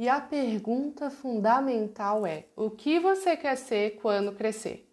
[0.00, 4.90] E a pergunta fundamental é: o que você quer ser quando crescer?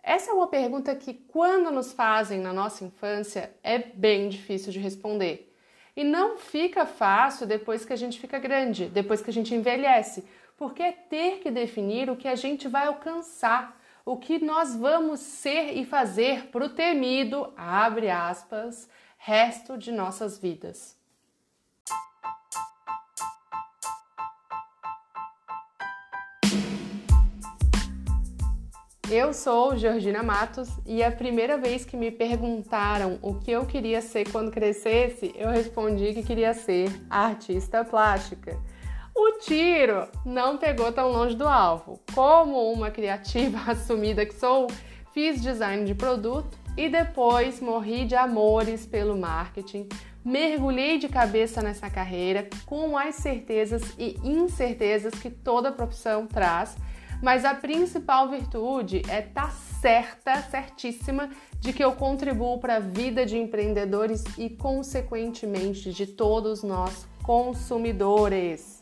[0.00, 4.78] Essa é uma pergunta que, quando nos fazem na nossa infância, é bem difícil de
[4.78, 5.52] responder.
[5.96, 10.24] E não fica fácil depois que a gente fica grande, depois que a gente envelhece,
[10.56, 15.18] porque é ter que definir o que a gente vai alcançar, o que nós vamos
[15.18, 20.97] ser e fazer para o temido, abre aspas, resto de nossas vidas.
[29.10, 34.02] Eu sou Georgina Matos e a primeira vez que me perguntaram o que eu queria
[34.02, 38.58] ser quando crescesse, eu respondi que queria ser artista plástica.
[39.14, 41.98] O tiro não pegou tão longe do alvo.
[42.14, 44.66] Como uma criativa assumida que sou,
[45.14, 49.88] fiz design de produto e depois morri de amores pelo marketing.
[50.22, 56.76] Mergulhei de cabeça nessa carreira com as certezas e incertezas que toda profissão traz
[57.22, 62.80] mas a principal virtude é estar tá certa, certíssima, de que eu contribuo para a
[62.80, 68.80] vida de empreendedores e, consequentemente, de todos nós consumidores.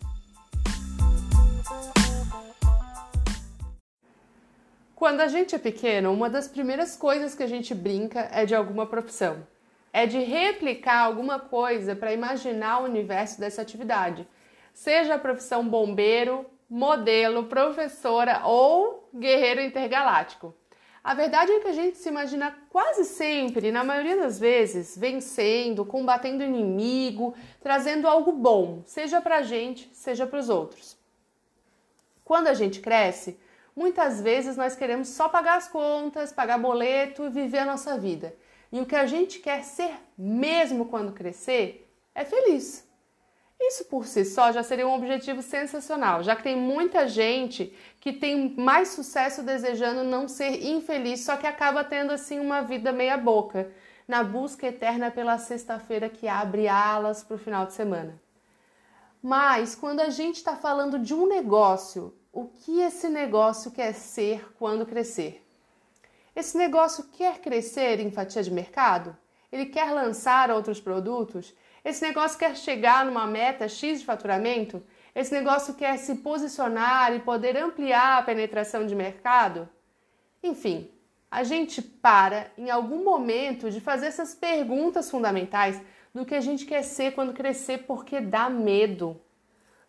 [4.95, 8.55] Quando a gente é pequeno, uma das primeiras coisas que a gente brinca é de
[8.55, 9.47] alguma profissão.
[9.93, 14.27] É de replicar alguma coisa para imaginar o universo dessa atividade.
[14.73, 20.55] Seja a profissão bombeiro, modelo, professora ou guerreiro intergaláctico.
[21.03, 25.85] A verdade é que a gente se imagina quase sempre, na maioria das vezes, vencendo,
[25.85, 30.97] combatendo o inimigo, trazendo algo bom, seja para a gente, seja para os outros.
[32.25, 33.39] Quando a gente cresce,
[33.75, 38.35] muitas vezes nós queremos só pagar as contas, pagar boleto e viver a nossa vida.
[38.73, 42.86] E o que a gente quer ser mesmo quando crescer é feliz.
[43.61, 48.13] Isso por si só já seria um objetivo sensacional, já que tem muita gente que
[48.13, 53.17] tem mais sucesso desejando não ser infeliz, só que acaba tendo assim uma vida meia
[53.17, 53.73] boca,
[54.07, 58.21] na busca eterna pela sexta-feira que abre alas para o final de semana.
[59.23, 64.47] Mas quando a gente está falando de um negócio, o que esse negócio quer ser
[64.59, 65.45] quando crescer?
[66.37, 69.17] Esse negócio quer crescer em fatia de mercado?
[69.51, 71.55] Ele quer lançar outros produtos?
[71.87, 74.83] Esse negócio quer chegar numa meta X de faturamento?
[75.15, 79.69] Esse negócio quer se posicionar e poder ampliar a penetração de mercado?
[80.43, 80.91] Enfim,
[81.31, 85.81] a gente para em algum momento de fazer essas perguntas fundamentais
[86.13, 89.21] do que a gente quer ser quando crescer, porque dá medo.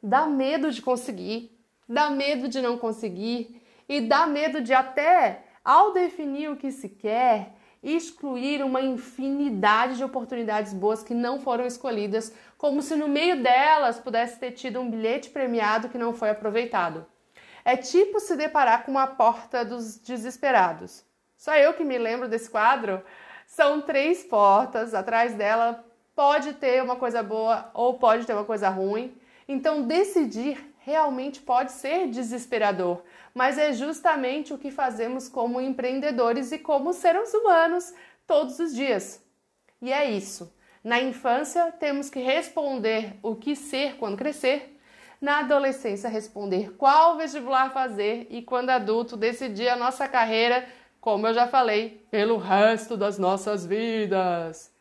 [0.01, 1.59] Dá medo de conseguir,
[1.89, 3.59] dá medo de não conseguir
[3.89, 10.03] e dá medo de até, ao definir o que se quer, excluir uma infinidade de
[10.03, 14.89] oportunidades boas que não foram escolhidas, como se no meio delas pudesse ter tido um
[14.89, 17.05] bilhete premiado que não foi aproveitado.
[17.63, 21.03] É tipo se deparar com uma porta dos desesperados.
[21.38, 23.03] Só eu que me lembro desse quadro.
[23.45, 28.69] São três portas, atrás dela pode ter uma coisa boa ou pode ter uma coisa
[28.69, 29.15] ruim.
[29.47, 33.01] Então, decidir realmente pode ser desesperador,
[33.35, 37.93] mas é justamente o que fazemos como empreendedores e como seres humanos
[38.25, 39.21] todos os dias.
[39.81, 40.49] E é isso.
[40.81, 44.79] Na infância, temos que responder o que ser quando crescer.
[45.19, 48.25] Na adolescência, responder qual vestibular fazer.
[48.29, 50.65] E quando adulto, decidir a nossa carreira,
[51.01, 54.71] como eu já falei, pelo resto das nossas vidas.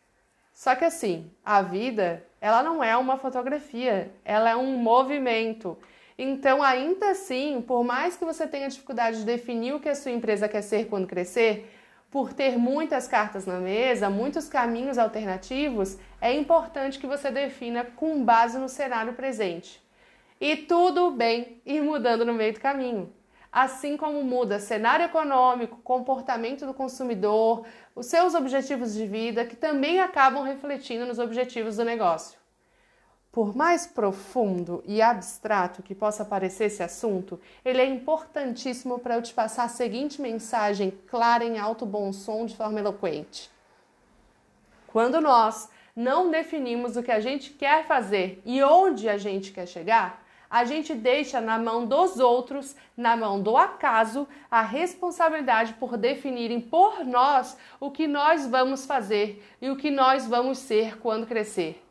[0.53, 5.77] Só que assim, a vida, ela não é uma fotografia, ela é um movimento.
[6.17, 10.11] Então, ainda assim, por mais que você tenha dificuldade de definir o que a sua
[10.11, 11.71] empresa quer ser quando crescer,
[12.09, 18.23] por ter muitas cartas na mesa, muitos caminhos alternativos, é importante que você defina com
[18.23, 19.79] base no cenário presente.
[20.41, 23.13] E tudo bem ir mudando no meio do caminho.
[23.51, 29.99] Assim como muda cenário econômico, comportamento do consumidor, os seus objetivos de vida, que também
[29.99, 32.39] acabam refletindo nos objetivos do negócio.
[33.31, 39.21] Por mais profundo e abstrato que possa parecer esse assunto, ele é importantíssimo para eu
[39.21, 43.51] te passar a seguinte mensagem clara em alto bom som de forma eloquente.
[44.87, 49.67] Quando nós não definimos o que a gente quer fazer e onde a gente quer
[49.67, 55.97] chegar, a gente deixa na mão dos outros, na mão do acaso, a responsabilidade por
[55.97, 61.27] definirem por nós o que nós vamos fazer e o que nós vamos ser quando
[61.27, 61.83] crescer.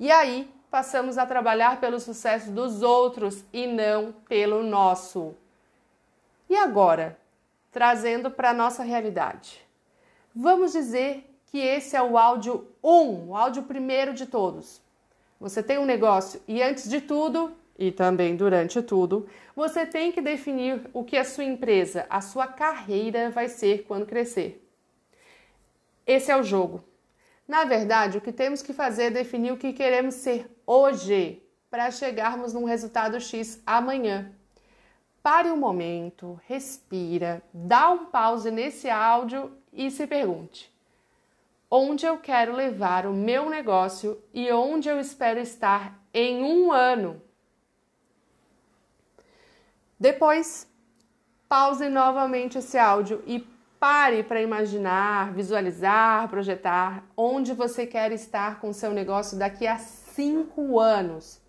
[0.00, 5.34] E aí passamos a trabalhar pelo sucesso dos outros e não pelo nosso.
[6.48, 7.18] E agora,
[7.70, 9.60] trazendo para a nossa realidade.
[10.34, 14.80] Vamos dizer que esse é o áudio 1, um, o áudio primeiro de todos.
[15.38, 20.22] Você tem um negócio e antes de tudo, e também durante tudo, você tem que
[20.22, 24.66] definir o que a sua empresa, a sua carreira vai ser quando crescer.
[26.06, 26.82] Esse é o jogo.
[27.52, 31.90] Na verdade, o que temos que fazer é definir o que queremos ser hoje para
[31.90, 34.32] chegarmos num resultado X amanhã.
[35.22, 40.72] Pare um momento, respira, dá um pause nesse áudio e se pergunte:
[41.70, 47.20] onde eu quero levar o meu negócio e onde eu espero estar em um ano?
[50.00, 50.66] Depois,
[51.46, 53.51] pause novamente esse áudio e
[53.82, 59.76] pare para imaginar, visualizar, projetar onde você quer estar com o seu negócio daqui a
[59.76, 61.42] cinco anos.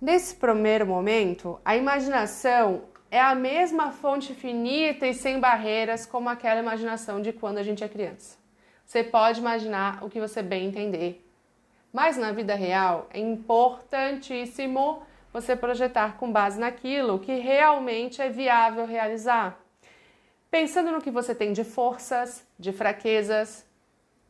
[0.00, 6.60] Nesse primeiro momento, a imaginação é a mesma fonte finita e sem barreiras como aquela
[6.60, 8.38] imaginação de quando a gente é criança.
[8.86, 11.28] Você pode imaginar o que você bem entender.
[11.92, 18.86] Mas na vida real é importantíssimo você projetar com base naquilo que realmente é viável
[18.86, 19.61] realizar.
[20.52, 23.64] Pensando no que você tem de forças, de fraquezas,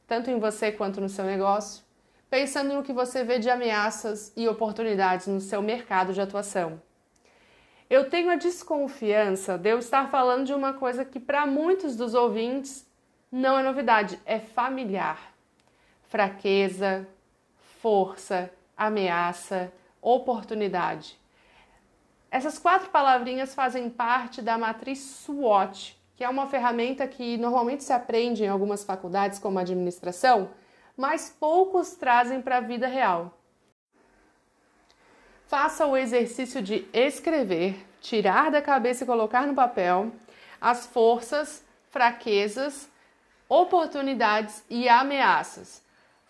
[0.06, 1.82] tanto em você quanto no seu negócio,
[2.30, 6.80] pensando no que você vê de ameaças e oportunidades no seu mercado de atuação.
[7.90, 12.14] Eu tenho a desconfiança de eu estar falando de uma coisa que para muitos dos
[12.14, 12.86] ouvintes
[13.30, 15.34] não é novidade, é familiar.
[16.08, 17.04] Fraqueza,
[17.80, 21.18] força, ameaça, oportunidade.
[22.30, 27.92] Essas quatro palavrinhas fazem parte da matriz SWOT, que é uma ferramenta que normalmente se
[27.92, 30.50] aprende em algumas faculdades, como administração,
[30.96, 33.36] mas poucos trazem para a vida real.
[35.48, 40.12] Faça o exercício de escrever, tirar da cabeça e colocar no papel
[40.60, 42.88] as forças, fraquezas,
[43.48, 45.82] oportunidades e ameaças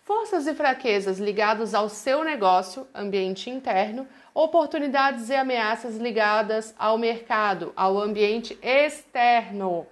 [0.03, 7.71] Forças e fraquezas ligadas ao seu negócio, ambiente interno, oportunidades e ameaças ligadas ao mercado,
[7.73, 9.87] ao ambiente externo.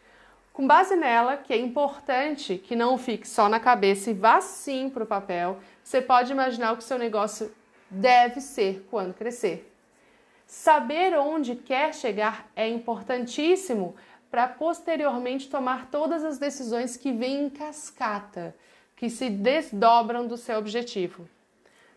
[0.56, 4.88] Com base nela, que é importante que não fique só na cabeça e vá sim
[4.88, 7.54] para o papel, você pode imaginar o que seu negócio
[7.90, 9.70] deve ser quando crescer.
[10.46, 13.94] Saber onde quer chegar é importantíssimo
[14.30, 18.56] para posteriormente tomar todas as decisões que vêm em cascata,
[18.96, 21.28] que se desdobram do seu objetivo.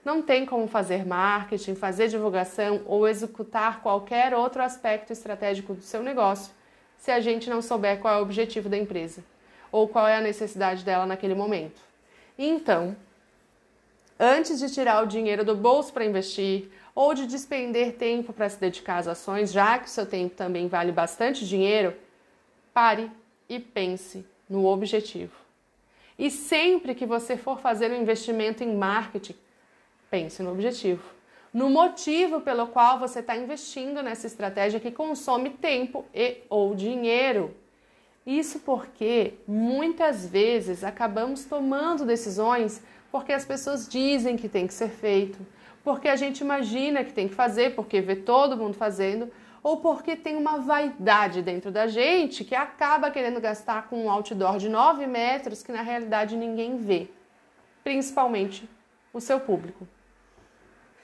[0.03, 6.03] Não tem como fazer marketing, fazer divulgação ou executar qualquer outro aspecto estratégico do seu
[6.03, 6.58] negócio
[6.99, 9.23] se a gente não souber qual é o objetivo da empresa
[9.71, 11.81] ou qual é a necessidade dela naquele momento.
[12.37, 12.95] Então,
[14.19, 18.59] antes de tirar o dinheiro do bolso para investir ou de despender tempo para se
[18.59, 21.95] dedicar às ações, já que o seu tempo também vale bastante dinheiro,
[22.73, 23.09] pare
[23.47, 25.33] e pense no objetivo.
[26.17, 29.35] E sempre que você for fazer um investimento em marketing,
[30.09, 31.18] pense no objetivo
[31.53, 37.55] no motivo pelo qual você está investindo nessa estratégia que consome tempo e ou dinheiro.
[38.25, 42.81] Isso porque muitas vezes acabamos tomando decisões
[43.11, 45.39] porque as pessoas dizem que tem que ser feito,
[45.83, 49.31] porque a gente imagina que tem que fazer, porque vê todo mundo fazendo,
[49.63, 54.57] ou porque tem uma vaidade dentro da gente que acaba querendo gastar com um outdoor
[54.57, 57.09] de 9 metros que na realidade ninguém vê,
[57.83, 58.69] principalmente
[59.11, 59.87] o seu público.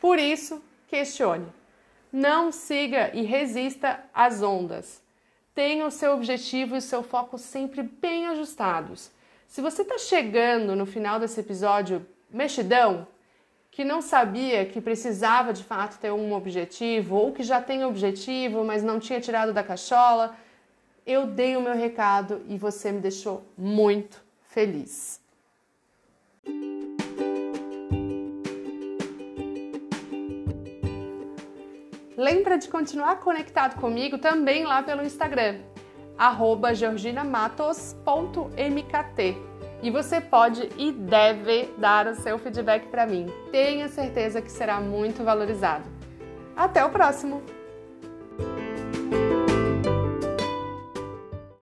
[0.05, 1.47] Por isso, questione.
[2.13, 5.01] Não siga e resista às ondas.
[5.55, 9.09] Tenha o seu objetivo e o seu foco sempre bem ajustados.
[9.47, 13.07] Se você está chegando no final desse episódio mexidão,
[13.71, 18.63] que não sabia que precisava de fato ter um objetivo, ou que já tem objetivo,
[18.63, 20.37] mas não tinha tirado da cachola,
[21.03, 25.19] eu dei o meu recado e você me deixou muito feliz.
[32.17, 35.59] Lembra de continuar conectado comigo também lá pelo Instagram,
[36.73, 39.37] georginamatos.mkt.
[39.83, 43.27] E você pode e deve dar o seu feedback para mim.
[43.51, 45.83] Tenha certeza que será muito valorizado.
[46.55, 47.43] Até o próximo!